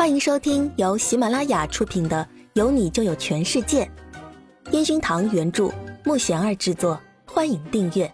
[0.00, 3.84] 欢迎收听由喜马拉雅出品的《有你就有全世界》，
[4.72, 5.70] 烟熏堂原著，
[6.06, 6.98] 木贤儿制作。
[7.26, 8.10] 欢迎订阅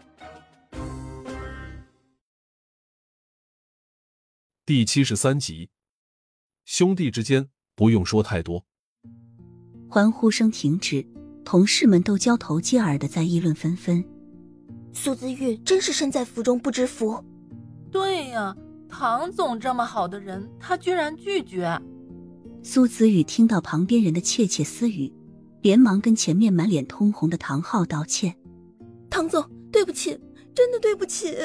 [4.64, 5.70] 第七十三集。
[6.64, 8.64] 兄弟之间不用说太多。
[9.88, 11.06] 欢呼声停止，
[11.44, 14.04] 同事们都交头接耳的在议论纷纷。
[14.92, 17.24] 苏子玉真是身在福中不知福。
[17.92, 18.56] 对呀。
[18.88, 21.80] 唐总这么好的人，他居然拒绝。
[22.62, 25.12] 苏子宇听到旁边人的窃窃私语，
[25.60, 28.34] 连忙跟前面满脸通红的唐昊道歉
[29.10, 30.18] ：“唐总，对不起，
[30.54, 31.36] 真的对不起。”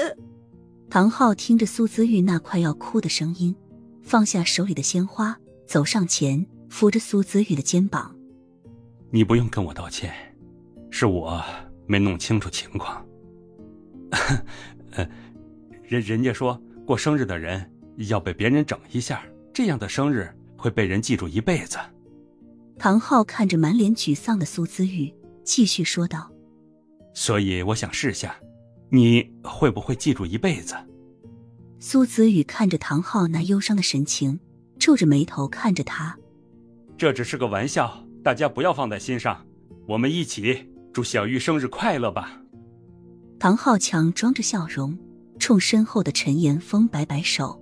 [0.90, 3.56] 唐昊听着苏子玉那快要哭的声音，
[4.02, 5.38] 放下手里的鲜花，
[5.68, 8.16] 走上前扶着苏子玉的肩膀
[9.12, 10.14] ：“你不用跟我道歉，
[10.90, 11.44] 是我
[11.86, 13.06] 没弄清楚情况。
[15.84, 17.70] 人人家说。”过生日的人
[18.10, 21.78] 要被别人整一下，这样的生日会被人记住一辈子。
[22.78, 26.32] 唐昊看着满脸沮丧的苏姿玉，继续说道
[27.14, 28.36] ：“所以我想试下，
[28.90, 30.76] 你会不会记住一辈子？”
[31.80, 34.40] 苏子宇看着唐昊那忧伤的神情，
[34.80, 36.18] 皱着眉头看着他
[36.98, 39.46] ：“这只是个玩笑，大家不要放在心上。
[39.88, 42.42] 我们一起祝小玉生日快乐吧。”
[43.40, 44.98] 唐昊强装着笑容。
[45.42, 47.60] 冲身后的陈岩峰摆摆手，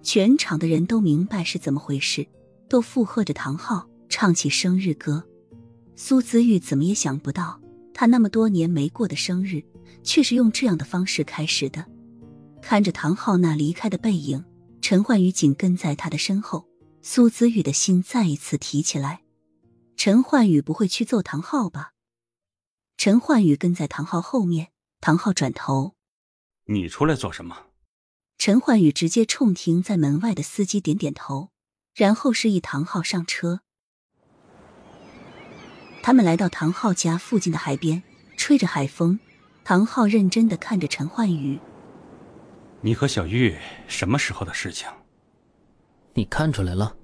[0.00, 2.24] 全场的人都明白是怎么回事，
[2.68, 5.24] 都附和着唐昊唱起生日歌。
[5.96, 7.60] 苏姿玉怎么也想不到，
[7.92, 9.60] 他那么多年没过的生日，
[10.04, 11.84] 却是用这样的方式开始的。
[12.62, 14.44] 看着唐昊那离开的背影，
[14.80, 16.68] 陈焕宇紧跟在他的身后，
[17.02, 19.22] 苏姿玉的心再一次提起来：
[19.96, 21.90] 陈焕宇不会去揍唐昊吧？
[22.96, 24.68] 陈焕宇跟在唐昊后面，
[25.00, 25.96] 唐昊转头。
[26.72, 27.66] 你出来做什么？
[28.38, 31.48] 陈焕宇直接冲停在门外的司机点点头，
[31.96, 33.62] 然后示意唐昊上车。
[36.00, 38.04] 他们来到唐昊家附近的海边，
[38.36, 39.18] 吹着海风。
[39.64, 41.58] 唐昊认真的看着陈焕宇
[42.82, 43.56] ：“你和小玉
[43.88, 44.88] 什么时候的事情？
[46.14, 46.96] 你看出来了？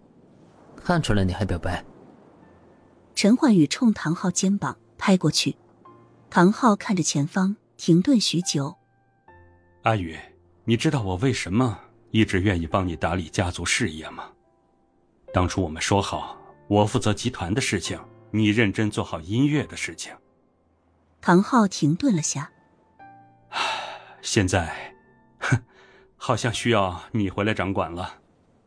[0.76, 1.84] 看出来你还表白？”
[3.16, 5.56] 陈焕宇冲唐昊肩膀拍过去。
[6.30, 8.76] 唐昊看着前方，停顿许久。
[9.86, 10.18] 阿宇，
[10.64, 11.78] 你知道我为什么
[12.10, 14.28] 一直愿意帮你打理家族事业吗？
[15.32, 16.36] 当初我们说好，
[16.66, 17.96] 我负责集团的事情，
[18.32, 20.12] 你认真做好音乐的事情。
[21.20, 22.50] 唐昊停顿了下，
[24.22, 24.92] 现在，
[25.38, 25.56] 哼，
[26.16, 28.12] 好像需要你回来掌管了。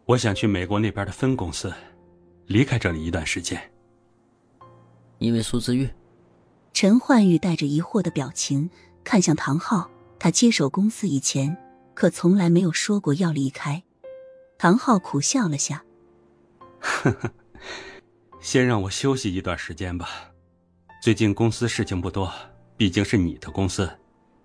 [0.05, 1.73] 我想去美国那边的分公司，
[2.45, 3.61] 离开这里一段时间。
[5.17, 5.89] 因为苏子玉，
[6.71, 8.69] 陈焕玉带着疑惑的表情
[9.03, 9.91] 看向唐昊。
[10.19, 11.55] 他接手公司以前，
[11.93, 13.81] 可从来没有说过要离开。
[14.57, 15.85] 唐昊苦笑了下，
[16.79, 17.31] 呵呵，
[18.41, 20.09] 先让我休息一段时间吧。
[21.01, 22.29] 最近公司事情不多，
[22.75, 23.89] 毕竟是你的公司，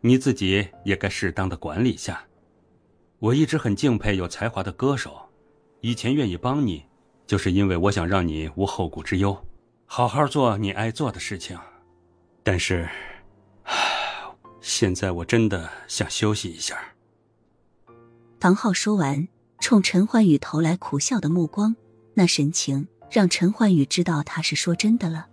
[0.01, 2.25] 你自己也该适当的管理一下。
[3.19, 5.29] 我一直很敬佩有才华的歌手，
[5.81, 6.84] 以前愿意帮你，
[7.27, 9.37] 就是因为我想让你无后顾之忧，
[9.87, 11.59] 好好做你爱做的事情。
[12.45, 12.89] 但是。
[14.65, 16.75] 现在我真的想休息一下。
[18.41, 19.29] 唐昊说完，
[19.61, 21.77] 冲陈焕宇投来苦笑的目光，
[22.15, 25.27] 那神情让陈焕宇知道他是说真的了。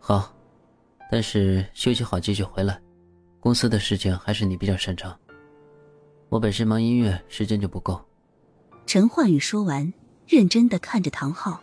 [0.00, 0.34] 好，
[1.12, 2.82] 但是休息好继续回来。
[3.38, 5.16] 公司的事情还是你比较擅长，
[6.28, 8.04] 我本身忙音乐，时间就不够。
[8.84, 9.94] 陈焕宇说完，
[10.26, 11.60] 认真的看着唐昊。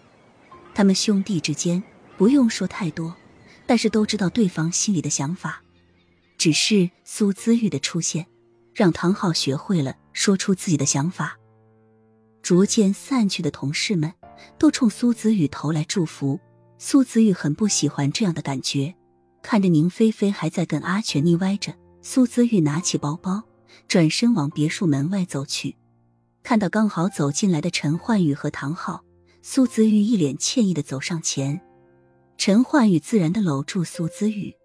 [0.73, 1.83] 他们兄弟之间
[2.17, 3.13] 不用说太多，
[3.65, 5.60] 但是都知道对方心里的想法。
[6.41, 8.25] 只是苏姿玉的出现，
[8.73, 11.37] 让唐昊学会了说出自己的想法。
[12.41, 14.11] 逐渐散去的同事们
[14.57, 16.39] 都冲苏子玉投来祝福。
[16.79, 18.95] 苏子玉很不喜欢这样的感觉，
[19.43, 23.43] 看着宁菲菲还在跟阿全腻歪着，苏子玉拿起包包，
[23.87, 25.75] 转身往别墅门外走去。
[26.41, 29.03] 看到刚好走进来的陈焕宇和唐昊，
[29.43, 31.61] 苏子玉一脸歉意的走上前。
[32.35, 34.55] 陈焕宇自然的搂住苏子玉。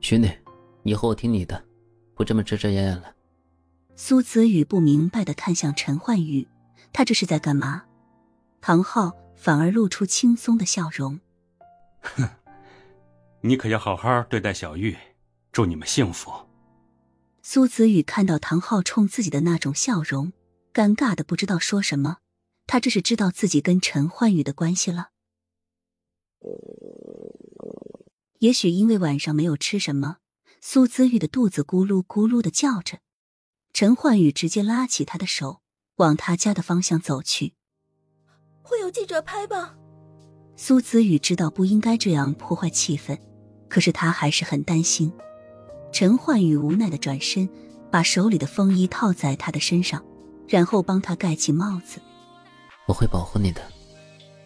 [0.00, 0.30] 兄弟，
[0.84, 1.64] 以后我听你的，
[2.14, 3.14] 不这么遮遮掩掩了。
[3.96, 6.46] 苏子宇不明白的看向陈焕宇，
[6.92, 7.84] 他这是在干嘛？
[8.60, 11.18] 唐昊反而露出轻松的笑容。
[12.00, 12.28] 哼，
[13.42, 14.96] 你可要好好对待小玉，
[15.50, 16.32] 祝你们幸福。
[17.42, 20.32] 苏子宇看到唐昊冲自己的那种笑容，
[20.72, 22.18] 尴尬的不知道说什么。
[22.66, 25.10] 他这是知道自己跟陈焕宇的关系了。
[28.40, 30.16] 也许因为晚上没有吃什么，
[30.60, 32.98] 苏姿玉的肚子咕噜咕噜的叫着。
[33.72, 35.60] 陈焕宇直接拉起他的手，
[35.96, 37.54] 往他家的方向走去。
[38.62, 39.76] 会有记者拍吧？
[40.56, 43.18] 苏子宇知道不应该这样破坏气氛，
[43.68, 45.12] 可是他还是很担心。
[45.92, 47.48] 陈焕宇无奈的转身，
[47.90, 50.04] 把手里的风衣套在他的身上，
[50.48, 52.00] 然后帮他盖起帽子。
[52.88, 53.60] 我会保护你的。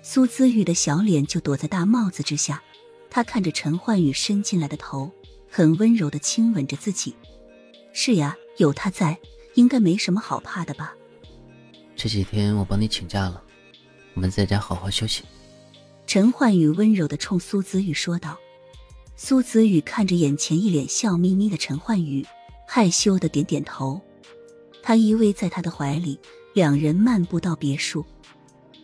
[0.03, 2.63] 苏子玉的小脸就躲在大帽子之下，
[3.11, 5.11] 他看着陈焕宇伸进来的头，
[5.51, 7.15] 很温柔的亲吻着自己。
[7.93, 9.19] 是呀，有他在，
[9.55, 10.95] 应该没什么好怕的吧？
[11.97, 13.43] 这几天我帮你请假了，
[14.15, 15.25] 我们在家好好休息。
[16.07, 18.39] 陈焕宇温柔的冲苏子宇说道。
[19.17, 22.25] 苏子宇看着眼前一脸笑眯眯的陈焕宇，
[22.67, 24.01] 害羞的点点头。
[24.83, 26.19] 他依偎在他的怀里，
[26.55, 28.03] 两人漫步到别墅。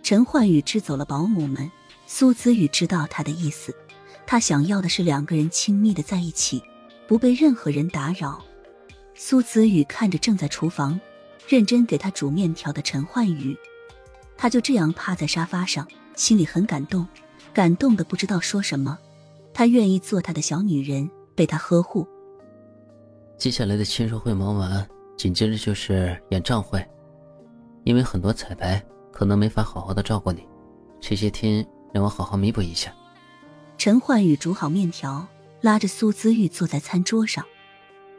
[0.02, 1.70] 陈焕宇支走了保姆们，
[2.06, 3.74] 苏子宇知道他的意思，
[4.26, 6.62] 他想要的是两个人亲密的在一起，
[7.06, 8.42] 不被任何人打扰。
[9.14, 11.00] 苏子宇看着正在厨房
[11.48, 13.56] 认真给他煮面条的陈焕宇，
[14.36, 15.86] 他就这样趴在沙发上，
[16.16, 17.06] 心里很感动，
[17.54, 18.98] 感动的不知道说什么。
[19.54, 22.06] 他愿意做他的小女人，被他呵护。
[23.38, 24.86] 接下来的签售会忙完，
[25.16, 26.84] 紧接着就是演唱会，
[27.84, 30.46] 因为很多彩排，可能没法好好的照顾你。
[31.00, 32.92] 这些天让我好好弥补一下。
[33.78, 35.28] 陈焕宇煮好面条，
[35.60, 37.44] 拉着苏姿玉坐在餐桌上，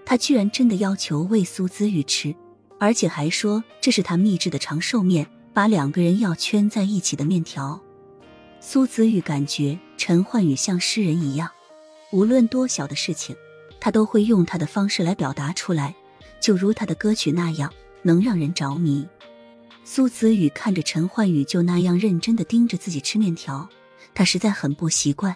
[0.05, 2.33] 他居然真的要求喂苏姿玉吃，
[2.79, 7.81] 而且还说这是他秘制的长寿面，把两个人要圈在一起的面条。
[8.59, 11.49] 苏子玉感觉陈焕宇像诗人一样，
[12.11, 13.35] 无论多小的事情，
[13.79, 15.95] 他都会用他的方式来表达出来，
[16.39, 19.05] 就如他的歌曲那样，能让人着迷。
[19.83, 23.67] 苏子宇看着陈焕宇就那样认真的盯着自己吃面条，
[24.13, 25.35] 他实在很不习惯。